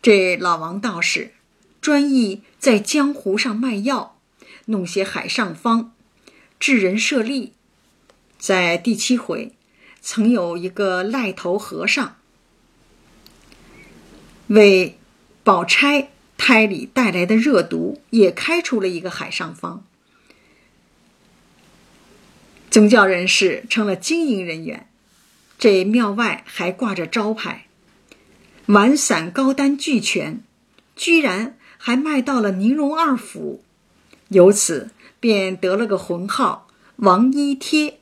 [0.00, 1.34] 这老王道士
[1.82, 4.18] 专意在江湖上卖药，
[4.64, 5.92] 弄些海上方，
[6.58, 7.52] 治人设利。
[8.38, 9.52] 在第七回，
[10.00, 12.16] 曾有一个赖头和尚
[14.52, 14.98] 为
[15.42, 19.82] 宝钗胎里带来的热毒，也开出了一个海上方。
[22.70, 24.86] 宗教人士成了经营人员。
[25.58, 27.66] 这庙外还挂着招牌，
[28.66, 30.42] 丸散高丹俱全，
[30.96, 33.62] 居然还卖到了宁荣二府，
[34.28, 38.00] 由此便得了个浑号王一贴，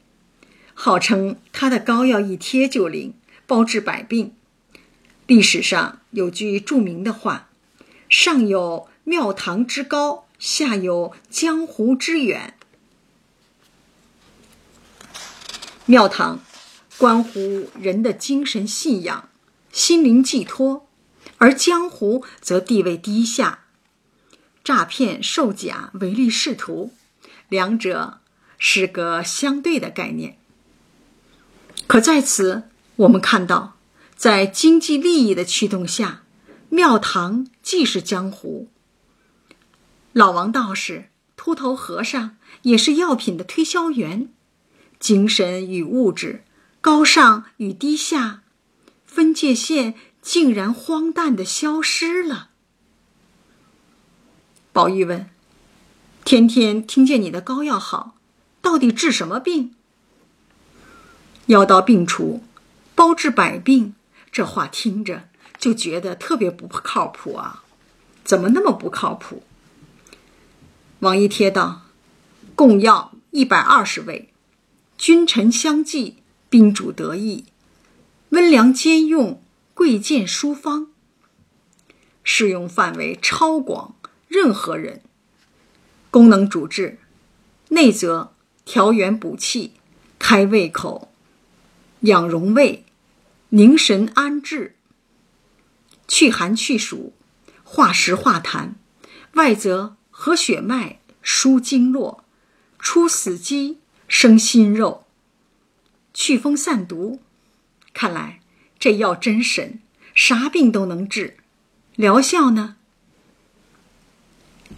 [0.75, 3.15] 号称他的膏药一贴就灵，
[3.47, 4.33] 包治百病。
[5.31, 7.51] 历史上有句著名的话
[8.11, 12.55] ：“上有庙堂之高，下有江湖之远。”
[15.87, 16.41] 庙堂。
[16.99, 19.29] 关乎人的精神信仰、
[19.73, 20.89] 心灵寄托，
[21.39, 23.61] 而江湖则地位低下，
[24.65, 26.93] 诈骗、售假、唯利是图，
[27.49, 28.19] 两者
[28.59, 30.37] 是个相对的概念。
[31.87, 32.65] 可在此，
[32.97, 33.77] 我们看到，
[34.21, 36.25] 在经济利益的驱动下，
[36.69, 38.69] 庙堂既是江湖。
[40.13, 44.29] 老王道士、秃头和尚也是药品的推销员，
[44.99, 46.45] 精神与物质、
[46.83, 48.43] 高尚与低下，
[49.07, 52.51] 分界线竟然荒诞的消失了。
[54.75, 55.31] 宝玉问
[56.27, 58.17] ：“天天听见你的膏药好，
[58.61, 59.75] 到底治什么病？”
[61.49, 62.43] 药到病除，
[62.95, 63.95] 包治百病。
[64.33, 65.29] 这话听着
[65.59, 67.65] 就觉得特别不靠谱啊！
[68.25, 69.43] 怎么那么不靠谱？
[71.01, 71.83] 王一贴道
[72.55, 74.33] ：“共药一百二十味，
[74.97, 76.19] 君臣相济，
[76.49, 77.47] 宾主得意，
[78.29, 79.43] 温凉兼用，
[79.75, 80.89] 贵贱殊方。
[82.23, 83.95] 适用范围超广，
[84.29, 85.03] 任何人。
[86.11, 86.99] 功能主治：
[87.71, 88.33] 内则
[88.65, 89.73] 调元补气，
[90.19, 91.09] 开胃口。”
[92.03, 92.85] 养荣胃，
[93.53, 94.77] 凝神安志，
[96.07, 97.13] 祛寒去暑，
[97.65, 98.75] 化湿化痰；
[99.33, 102.23] 外则和血脉，舒经络，
[102.79, 105.05] 出死肌，生新肉，
[106.15, 107.21] 祛风散毒。
[107.93, 108.39] 看来
[108.79, 109.81] 这药真神，
[110.15, 111.37] 啥病都能治。
[111.97, 112.77] 疗效呢？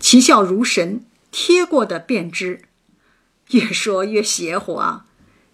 [0.01, 2.63] 奇效如神，贴过的便知。
[3.51, 5.05] 越说越邪乎啊！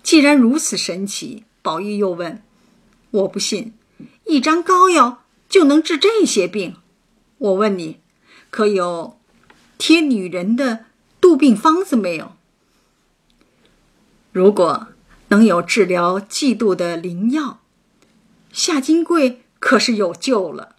[0.05, 1.43] 既然如此神奇。
[1.61, 2.43] 宝玉又问
[3.11, 3.75] ：“我不信，
[4.25, 6.77] 一张膏药就能治这些病？
[7.39, 8.01] 我问你，
[8.51, 9.19] 可有
[9.77, 10.87] 贴女人的
[11.21, 12.37] 杜病方子没有？
[14.33, 14.89] 如果
[15.29, 17.61] 能有治疗嫉妒的灵药，
[18.53, 20.77] 夏金贵可是有救了。”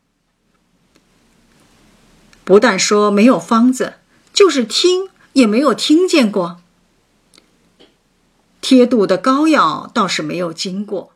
[2.45, 3.95] 不但说没有方子，
[4.33, 6.61] 就是听。”也没有听见过
[8.67, 11.13] 贴肚的膏药，倒是没有经过，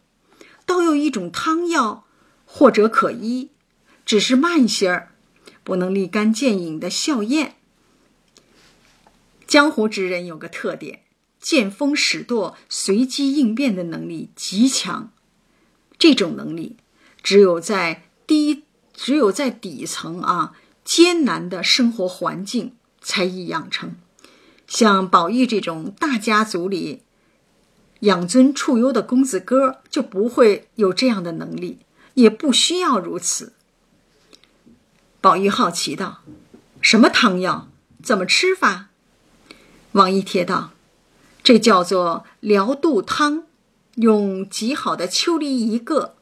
[0.68, 2.06] 倒有一种汤药，
[2.46, 3.50] 或者可医，
[4.06, 5.12] 只是慢些儿，
[5.64, 7.56] 不能立竿见影的效验。
[9.48, 11.02] 江湖之人有个特点，
[11.42, 15.12] 见风使舵、随机应变的能力极强，
[15.98, 16.78] 这种能力
[17.24, 18.62] 只有在低，
[18.94, 20.54] 只有在底层啊
[20.86, 23.96] 艰难的生活环境才易养成。
[24.68, 27.02] 像宝玉这种大家族里
[28.02, 31.80] 养尊处优的公子哥，就不会有这样的能力，
[32.14, 33.54] 也不需要如此。
[35.22, 36.22] 宝玉好奇道
[36.82, 37.68] ：“什么汤药？
[38.02, 38.88] 怎么吃法？”
[39.94, 40.72] 王一贴道
[41.44, 43.44] ：“这叫做疗肚汤，
[43.96, 46.16] 用极好的秋梨一个，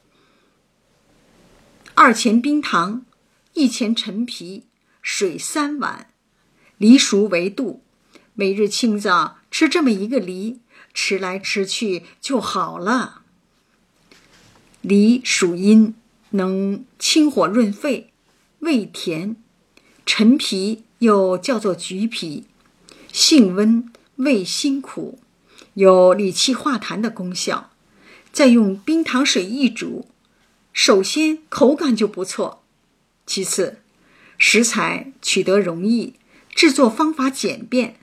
[1.93, 3.05] 二钱冰糖，
[3.53, 4.65] 一钱陈皮，
[5.01, 6.09] 水三碗，
[6.77, 7.83] 梨熟为度。”
[8.39, 10.59] 每日清早吃这么一个梨，
[10.93, 13.21] 吃来吃去就好了。
[14.81, 15.95] 梨属阴，
[16.31, 18.11] 能清火润肺，
[18.59, 19.35] 味甜；
[20.05, 22.45] 陈皮又叫做橘皮，
[23.11, 25.19] 性温，味辛苦，
[25.73, 27.71] 有理气化痰的功效。
[28.31, 30.07] 再用冰糖水一煮，
[30.71, 32.63] 首先口感就不错，
[33.25, 33.79] 其次
[34.37, 36.13] 食材取得容易，
[36.53, 37.99] 制作方法简便。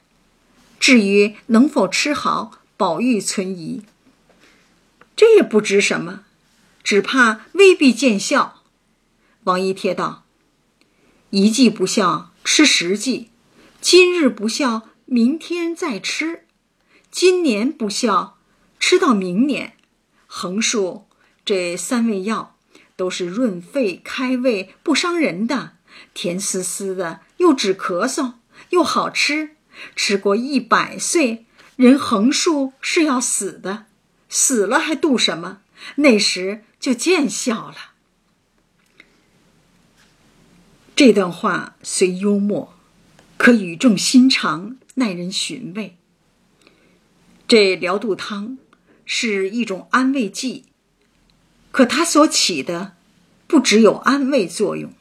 [0.85, 3.81] 至于能否吃好，宝玉存疑。
[5.17, 6.27] 这也不知什么，
[6.83, 8.61] 只怕未必见效。
[9.45, 10.27] 王一贴道
[11.31, 13.31] ：“一计不效，吃十计；
[13.81, 16.41] 今日不效，明天再吃；
[17.11, 18.37] 今年不效，
[18.79, 19.79] 吃到明年。
[20.27, 21.07] 横竖
[21.47, 22.59] 这三味药
[22.95, 25.77] 都是润肺开胃，不伤人的，
[26.13, 28.35] 甜丝丝的，又止咳嗽，
[28.69, 29.57] 又好吃。”
[29.97, 31.47] 吃过一百岁，
[31.77, 33.87] 人横竖是要死的，
[34.29, 35.61] 死了还度什么？
[35.97, 37.77] 那时就见效了。
[40.97, 42.75] 这段话虽幽默，
[43.37, 45.97] 可语重心长，耐人寻味。
[47.49, 48.57] 这疗肚汤
[49.05, 50.67] 是一种安慰剂，
[51.73, 52.97] 可它所起的
[53.47, 54.93] 不只有安慰作用，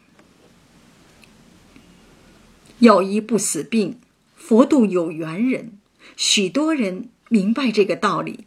[2.80, 4.00] 药医不死病。
[4.46, 5.80] 佛度有缘人，
[6.18, 8.44] 许多人明白这个道理。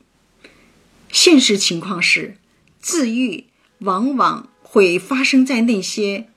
[1.10, 2.36] 现实情况是，
[2.82, 3.46] 自愈
[3.78, 6.28] 往往会发生在那些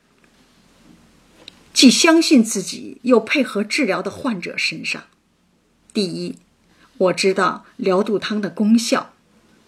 [1.74, 5.04] 既相信自己又配合治疗的患者身上。
[5.92, 6.38] 第一，
[6.98, 9.12] 我知道疗肚汤的功效；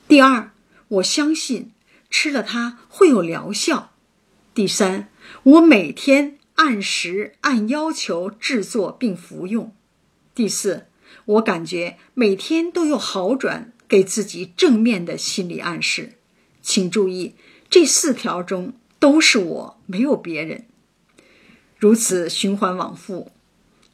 [0.08, 0.54] 第二，
[0.88, 1.74] 我相信
[2.10, 3.90] 吃了它会有疗效；
[4.54, 5.10] 第三，
[5.44, 9.76] 我每天按时按要求制作并服用。
[10.34, 10.86] 第四，
[11.26, 16.14] 我感觉每天都有好转，给自己正面的心理暗示。
[16.62, 17.36] 请注意，
[17.70, 20.66] 这四条中都是我，没有别人。
[21.78, 23.32] 如此循环往复，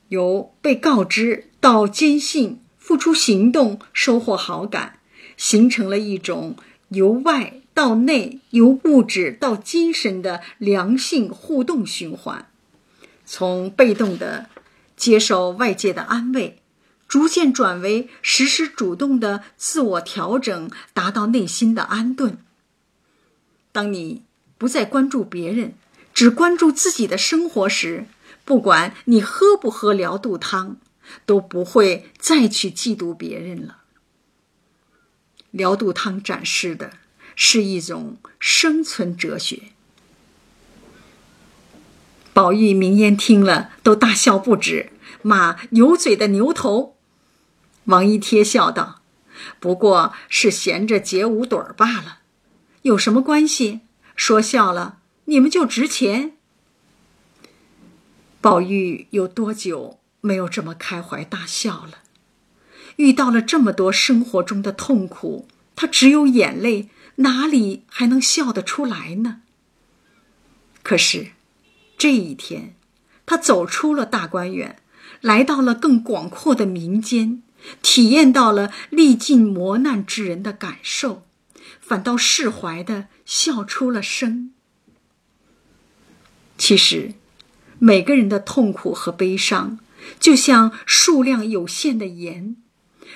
[0.10, 5.00] 由被告知到坚信、付出行动、收获好感，
[5.38, 6.56] 形成了一种
[6.90, 12.48] 由外到内、由物质到精神的良性互动循环。
[13.26, 14.50] 从被动的
[14.98, 16.62] 接受外界的安慰，
[17.08, 22.40] 逐渐转为实时主动的自我调整，达到内心的安顿。
[23.72, 24.24] 当你
[24.58, 25.76] 不再关注别人，
[26.14, 28.08] 只关注自己的生活时，
[28.44, 30.78] 不管你喝不喝疗肚汤，
[31.26, 33.84] 都不会再去嫉妒别人了。
[35.52, 36.94] 疗肚汤展示的
[37.36, 39.72] 是一种生存哲学。
[42.38, 44.92] 宝玉、明烟听了都大笑不止，
[45.24, 46.96] 骂牛嘴的牛头。
[47.86, 49.02] 王一贴笑道
[49.60, 52.20] ：“不过是闲着解五盹儿罢了。”
[52.84, 53.80] 有什么关系？
[54.16, 56.34] 说笑了，你们就值钱。
[58.40, 62.04] 宝玉有多久没有这么开怀大笑了？
[62.98, 69.42] 遇到了这么多生活中的痛苦，他只有眼泪，哪里还能笑得出来呢？
[70.84, 71.32] 可是，
[71.98, 72.76] 这一天，
[73.26, 74.78] 他走出了大观园，
[75.22, 77.42] 来到了更广阔的民间，
[77.82, 81.24] 体验到了历尽磨难之人的感受。
[81.82, 84.52] 反倒释怀的笑出了声。
[86.58, 87.14] 其实，
[87.80, 89.80] 每个人的痛苦和悲伤，
[90.20, 92.58] 就像数量有限的盐，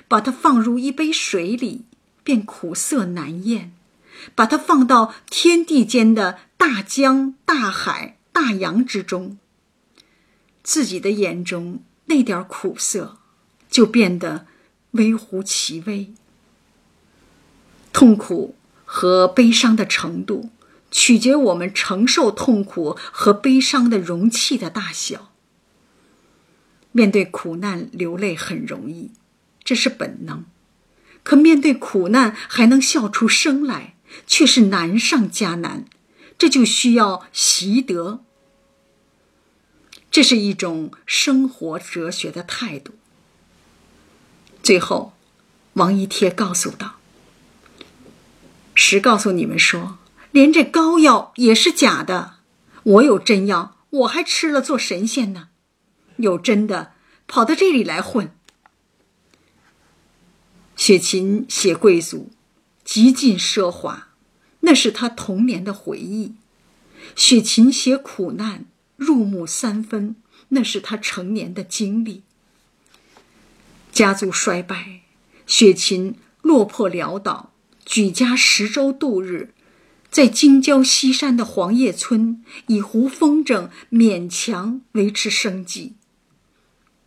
[0.07, 1.85] 把它放入一杯水里，
[2.23, 3.71] 便苦涩难咽；
[4.35, 9.37] 把它放到天地间的大江、大海、大洋之中，
[10.63, 13.17] 自己的眼中那点苦涩，
[13.69, 14.45] 就变得
[14.91, 16.13] 微乎其微。
[17.91, 18.55] 痛苦。
[18.93, 20.49] 和悲伤的程度，
[20.91, 25.31] 取决我们承受痛苦和悲伤的容器的大小。
[26.91, 29.11] 面对苦难流泪很容易，
[29.63, 30.43] 这是本能；
[31.23, 33.95] 可面对苦难还能笑出声来，
[34.27, 35.85] 却是难上加难。
[36.41, 38.23] 这就需要习得。
[40.09, 42.95] 这是一种生活哲学的态度。
[44.63, 45.13] 最后，
[45.73, 46.95] 王一贴告诉道。
[48.73, 49.99] 实告诉你们说，
[50.31, 52.37] 连这膏药也是假的。
[52.81, 55.49] 我有真药，我还吃了做神仙呢。
[56.15, 56.93] 有真的，
[57.27, 58.33] 跑到这里来混。
[60.75, 62.31] 雪琴写贵族，
[62.83, 64.07] 极尽奢华，
[64.61, 66.33] 那是他童年的回忆；
[67.15, 70.15] 雪琴写苦难，入木三分，
[70.49, 72.23] 那是他成年的经历。
[73.91, 75.01] 家族衰败，
[75.45, 77.51] 雪琴落魄潦倒。
[77.83, 79.53] 举家十周度日，
[80.09, 85.95] 在京郊西山的黄叶村，以糊风筝勉强维持生计。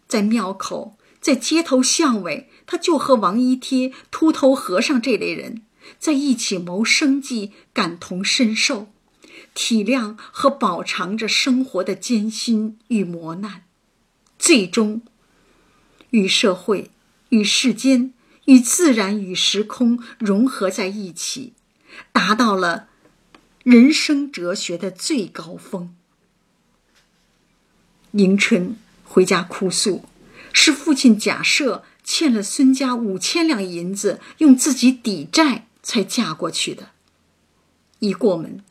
[0.09, 5.63] 在庙口，在街头巷尾，他就和王一贴、秃头和尚这类人
[5.99, 8.89] 在一起谋生计，感同身受，
[9.55, 13.65] 体谅和饱尝着生活的艰辛与磨难，
[14.39, 15.03] 最终
[16.11, 16.91] 与社会、
[17.29, 18.13] 与世间。
[18.47, 21.55] 与自然与时空融合在一起，
[22.13, 22.89] 达到了
[23.63, 25.97] 人生哲学的最高峰。
[28.11, 30.05] 迎春回家哭诉，
[30.53, 36.89] 是父亲贾赦欠了孙家五千两银子，用自己抵债才嫁过去的。
[38.01, 38.65] 一过门，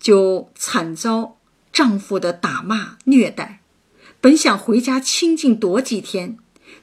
[0.00, 1.36] 就惨遭
[1.70, 3.60] 丈夫的打骂虐待，
[4.22, 6.38] 本想回家清静躲几天，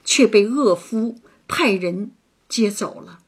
[0.06, 1.18] 却被恶夫
[1.48, 2.12] 派人。
[2.50, 3.20] 接走了。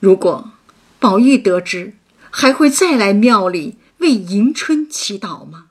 [0.00, 0.52] 如果
[0.98, 1.92] 宝玉得知，
[2.30, 5.66] 还会再来庙里为迎春祈祷吗？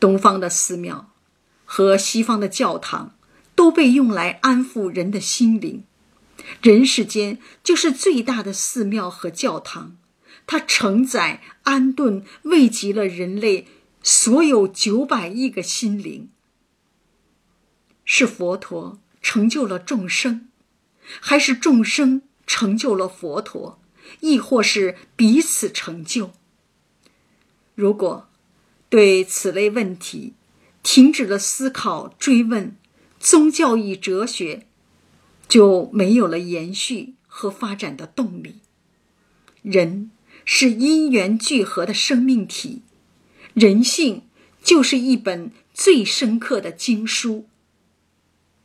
[0.00, 1.12] 东方的寺庙
[1.64, 3.14] 和西方的教堂
[3.60, 5.84] 都被用来安抚人的心灵，
[6.62, 9.98] 人世间就是最大的寺庙和教堂，
[10.46, 13.66] 它承载、安顿、慰藉了人类
[14.02, 16.30] 所有九百亿个心灵。
[18.06, 20.48] 是佛陀成就了众生，
[21.20, 23.78] 还是众生成就了佛陀，
[24.20, 26.30] 亦或是彼此成就？
[27.74, 28.30] 如果
[28.88, 30.32] 对此类问题
[30.82, 32.74] 停止了思考、追问，
[33.20, 34.66] 宗教与哲学
[35.48, 38.56] 就没有了延续和发展的动力。
[39.62, 40.10] 人
[40.44, 42.82] 是因缘聚合的生命体，
[43.54, 44.22] 人性
[44.64, 45.52] 就是一本。
[45.72, 47.48] 最深刻的经书，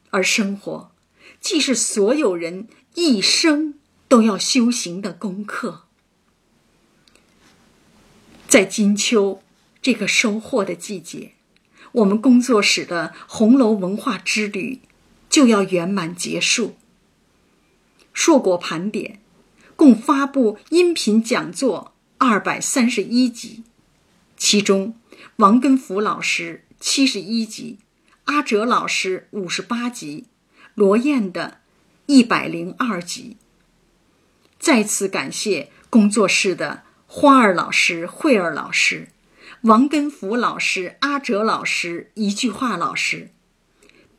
[0.09, 0.91] 而生活
[1.39, 3.75] 既是所有人一生
[4.09, 5.83] 都要修行的功课。
[8.49, 9.41] 在金秋
[9.81, 11.34] 这个收获的季节，
[11.95, 14.81] 我们工作室的红楼文化之旅
[15.29, 16.75] 就要圆满结束。
[18.13, 19.21] 硕果盘点，
[19.75, 23.63] 共发布音频讲座二百三十一集，
[24.35, 24.95] 其中
[25.37, 27.79] 王根福老师七十一集，
[28.25, 30.25] 阿哲老师五十八集，
[30.73, 31.59] 罗燕的
[32.07, 33.37] 一百零二集。
[34.59, 36.83] 再次感谢工作室的。
[37.07, 39.07] 花儿老师、慧儿老师、
[39.65, 43.31] 王根福老师、阿哲老师、一句话老师、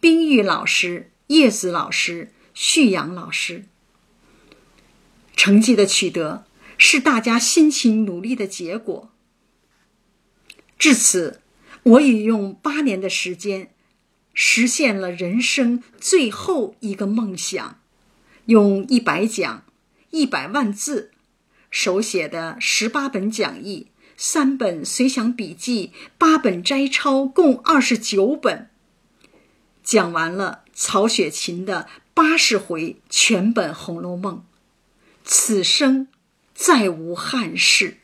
[0.00, 3.66] 冰玉老师、叶子老师、旭阳老师，
[5.36, 9.12] 成绩的取得是大家辛勤努力的结果。
[10.76, 11.40] 至此，
[11.84, 13.72] 我已用八年的时间，
[14.34, 17.78] 实现了人生最后一个梦想，
[18.46, 19.64] 用一百讲、
[20.10, 21.12] 一百万字。
[21.70, 28.70] 手写的十八本讲义、三本随想笔记、八本摘抄，共二十九本，
[29.82, 34.36] 讲完了曹雪芹的八十回全本《红楼梦》，
[35.24, 36.08] 此生
[36.54, 37.98] 再无憾事。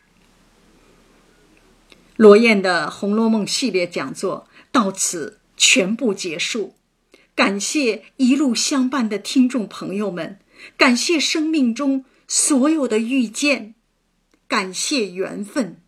[2.17, 6.75] 罗燕的《红楼梦》系列讲座到此全部结束，
[7.35, 10.39] 感谢一路相伴的听众朋友们，
[10.77, 12.05] 感谢生命中。
[12.29, 13.75] 所有的遇见，
[14.49, 15.82] 感谢缘分。